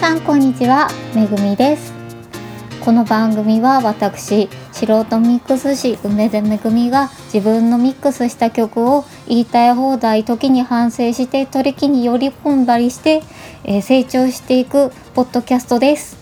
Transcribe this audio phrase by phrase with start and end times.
[0.00, 0.88] さんこんにちは。
[1.14, 1.92] めぐみです。
[2.80, 13.22] この番組は私素人ミックス師梅田めぐみが自分のミックスした曲を言いたい放題時に反省して取り木に寄り込んだりして、
[13.62, 16.16] えー、成長していくポッドキャストです。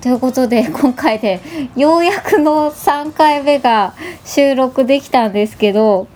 [0.00, 1.40] ということで今回で
[1.76, 3.94] ようやくの3回目が
[4.24, 6.08] 収録できたんですけど、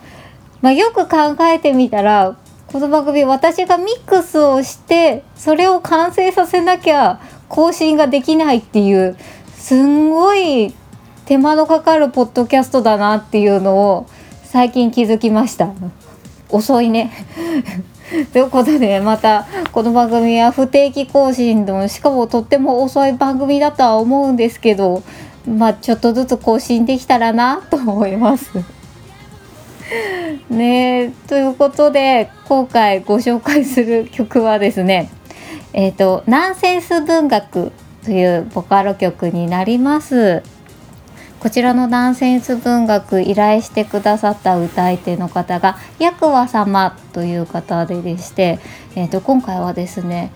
[0.61, 2.37] まあ、よく考えてみたら
[2.73, 9.17] この番組私がミックスをしてそれを完成させなきゃ更新ができないっていう
[9.57, 10.73] すんごい
[11.25, 14.07] 手間のかかるポッドキャストだなっていうのを
[14.45, 15.75] 最近気づきました
[16.49, 17.13] 遅いね
[18.33, 25.03] ということでまたこの番組は不定期更新のしかもとっても遅い番組だとは思うんですけど
[25.45, 28.80] まあちょっとずつ更新できたらなと思います。
[30.49, 35.11] ねえということで今回ご紹介する曲はですね
[35.73, 37.73] えっ、ー、とナンセンス文学
[38.05, 40.43] というボカロ曲になります。
[41.41, 48.59] こちらのナンセンス文学依頼してくださった歌い手の方がヤクワ様という方ででして、
[48.95, 50.33] えー、と今回はですね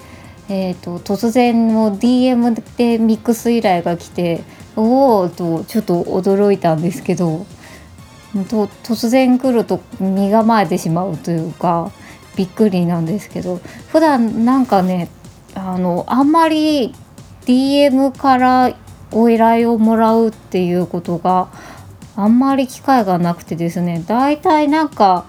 [0.49, 4.43] えーと、突然の DM でミックス依頼が来て
[4.77, 7.47] おおとちょっと驚いたんですけど
[8.43, 11.93] と突然来ると身構えてしまうというか
[12.37, 15.09] びっくりなんですけど普段なんかね
[15.55, 16.95] あのあんまり
[17.47, 18.77] DM から
[19.13, 21.49] お依頼をもらうっていうことが
[22.17, 25.27] あんまり機会がなくてですねだいたいなんか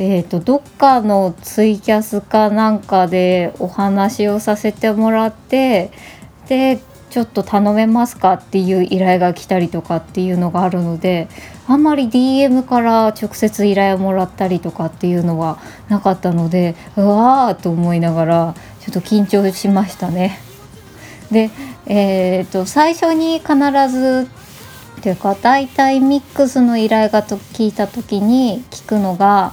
[0.00, 5.90] えーと、どっかのツイキャスかなんかでお話をさせてもらって
[6.48, 6.78] で
[7.10, 11.28] ちょっと頼めますかっていう依頼が来たりとかっていうのがあるので
[11.68, 20.40] あんまり DM から直接依頼をもらったりとかっていうのはなかったのでうわーと思いながらちょっと緊張しましたね。
[21.30, 21.50] で、
[21.86, 23.54] えーと、最初に必
[23.90, 24.28] ず
[24.98, 29.52] っていうか大体ミックスの依頼がと聞いた時に聞くのが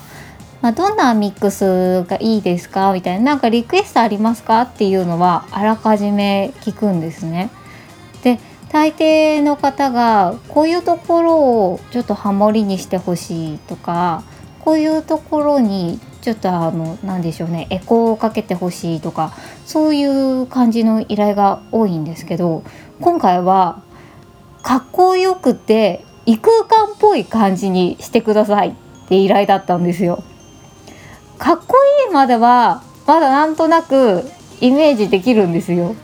[0.61, 2.91] まあ、どんなミックスがいいですか？
[2.91, 4.61] みたいななんかリクエストありますか？
[4.61, 7.51] っていうのはあらかじめ聞くんですね。
[8.23, 8.39] で
[8.71, 14.23] 大抵の方がこういうところをちょっとハモリにしてほしいとか
[14.59, 19.33] こういうところにちょっとあの何でしょうねエコーをかけてほしいとか
[19.65, 22.63] そういう感じの依頼が多いんですけど
[22.99, 23.83] 今回は
[24.63, 30.23] かっこよくて異空間っぽい感じにしてくださいって依頼だったんですよ。
[31.37, 31.75] かっこ
[32.07, 34.23] いいまではまだなんとなく
[34.61, 35.95] イメージできるんですよ。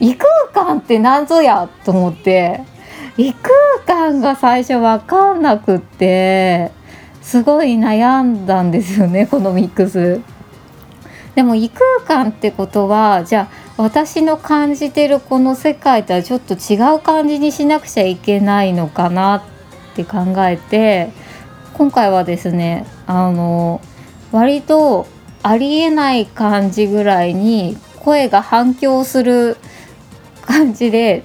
[0.00, 2.60] 異空間って何ぞやと思って
[3.16, 3.52] 異空
[3.86, 6.70] 間が最初分かんなくって
[7.20, 10.20] すごい悩んだんですよねこのミックス。
[11.34, 21.12] でも異空間ってことはじゃあ私の感じてるこの世界とはちょっと違う感じにしなくちゃいけないのかなって考えて
[21.74, 23.80] 今回はですねあの
[24.32, 25.06] 割と
[25.44, 29.56] ありえない感じぐらいに声が反響する
[30.48, 31.24] 感じで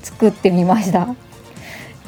[0.00, 1.08] 作ってみました。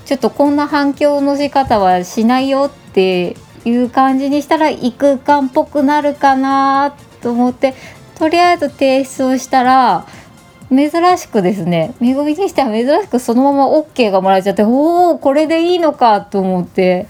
[0.05, 7.75] ちょっとこんな反響の仕方はしないよっていう感じにしたら異空間っぽくなるかなと思って
[8.15, 10.07] とりあえず提出をしたら
[10.71, 17.09] 珍しくですねめぐみにしては珍しくそのまま OK がもらえちゃっておおこれでいいのかと思って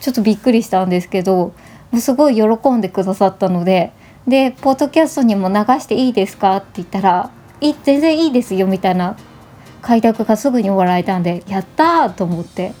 [0.00, 1.54] ちょっとびっくりしたんですけど
[1.98, 3.92] すごい喜んでくださったので
[4.28, 7.30] でポッドキャストにも流していいですかって言ったら
[7.70, 9.16] い全然いいですよみたいな
[9.82, 12.72] 開拓がすぐにもらえたんでやったーと思って。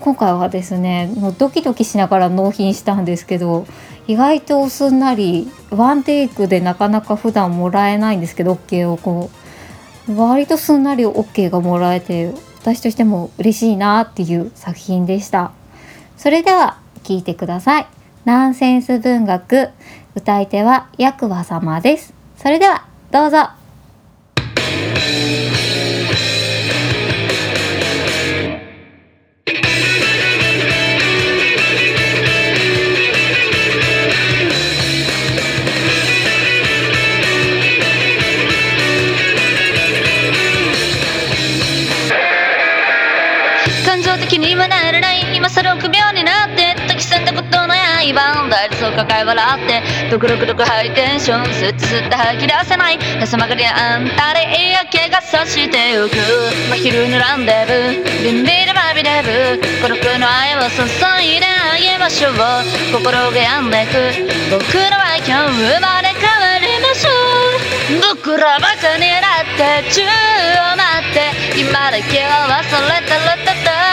[0.00, 3.66] 今回はですねもうドキドキしながら納品したんですけど
[4.06, 9.48] 意外とすんなりワンテイクでなかなか普段もらえないんですけど OK をこう。
[10.16, 15.52] 割とすんなり OK がもらえて私としても嬉しいなっていう作品でした。
[16.16, 17.86] それでは聞いてください。
[18.24, 19.68] ナンセンス文学
[20.14, 22.14] 歌い手はヤクワ様です。
[22.36, 23.57] それではどうぞ。
[44.28, 52.98] 感情的にはならない今更臆病になって時きんだことの刃大そう抱え笑ってドクドクドクハイテンションスッツスッと吐き出せない。
[52.98, 56.16] へそ曲がりあんたで嫌気がさしてゆく。
[56.70, 60.84] 真昼のランデブビンビリバビデブ孤独の愛を注
[61.24, 62.34] いであげましょう。
[62.92, 63.96] 心が病んでく。
[64.52, 68.14] 僕らは今日生まれ変わりましょう。
[68.14, 70.06] 僕らバカになって宙を
[70.76, 73.87] 待って今だけは忘れてるって空に明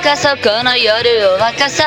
[0.00, 1.86] かそうこの夜を沸かそう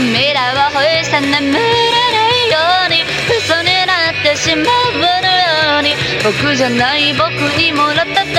[0.00, 4.64] 涙を干して眠れないように嘘になってしまう
[4.96, 7.28] のように僕じゃない僕
[7.58, 8.30] にもらったと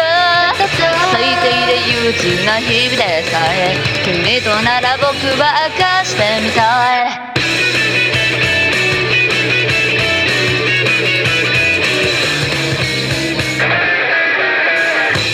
[1.12, 5.06] 最低で憂鬱な日々でさえ君となら僕
[5.40, 7.32] は明かしてみたい。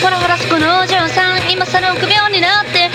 [0.02, 2.87] ほらほらそこのお嬢さん今更臆病になって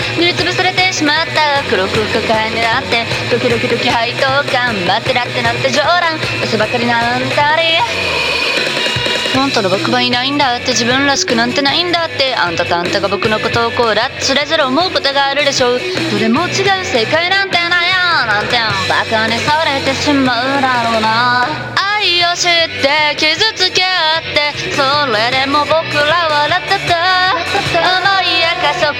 [1.04, 6.18] まった黒く抱えになってドキドキドキ配当感待ってらってなって冗談。
[6.42, 7.62] 嘘ばかりなんたり
[9.34, 12.34] 本当の僕はいないんだって自分らしくなんてないんだって。
[12.36, 15.80] あんたとあんたが僕のことをこうだってそれぞれ思うことがあるでしょう。
[16.12, 17.94] どれも違う正解なんてないよ
[18.26, 18.56] なんて
[18.88, 21.46] バカにされてしまうだろうな。
[21.98, 24.73] 愛を知って傷つけ合って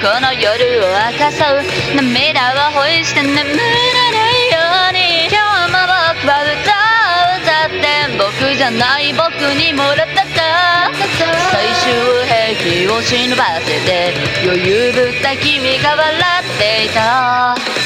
[0.01, 1.63] この夜を明かそう
[1.95, 4.59] 涙を干して眠れないよ
[4.89, 5.27] うに。
[5.31, 5.79] 今日も
[6.13, 6.75] 僕は歌
[7.23, 7.83] を歌って
[8.17, 9.23] 僕じゃない僕
[9.55, 10.25] にもらった。
[10.25, 11.93] か最終
[12.27, 14.13] 兵器を忍ばせて
[14.43, 17.84] 余裕ぶった君が笑っていた。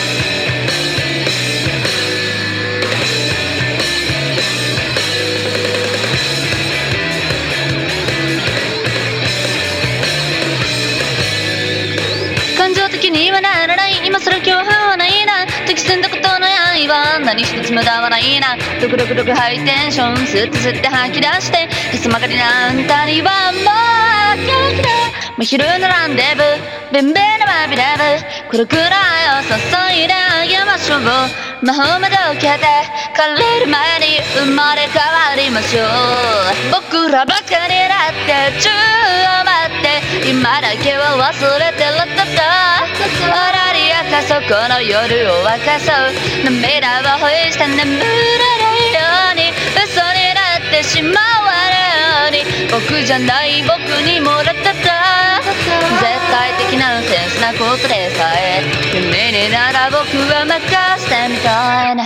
[13.10, 14.06] 感情的にはならない。
[14.06, 15.46] 今更今日はないな。
[15.68, 18.56] 時すんだことの刃何一つ無駄はないな。
[18.82, 23.60] ドクドクドクハイテンション吸って吸って吐き出してへそ曲がりなあんたにはも
[24.34, 24.90] う元気だ
[25.38, 26.44] 真昼のランデブ
[26.94, 28.04] ベンベンのバビラブ
[28.52, 31.02] これくらいを注いであげましょう。
[31.62, 32.66] 魔法まで受けて
[33.18, 35.86] 枯れる前に生まれ変わりましょう。
[36.72, 39.90] 僕らバカになって宙を待って。
[40.30, 42.79] 今だけは忘れてるって
[43.18, 46.14] た空に明かそこの夜を沸かそう。
[46.44, 49.00] 涙を干して眠れないよ
[49.32, 52.70] うに嘘になってしまわぬように。
[52.72, 58.64] 僕じゃない僕にもらった絶対的なセンスなことでさえ。
[58.94, 59.98] 夢になら僕
[60.32, 60.60] は任
[61.04, 62.04] せてみたいな